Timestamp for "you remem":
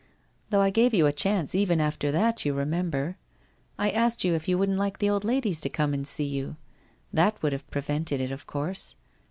2.43-2.89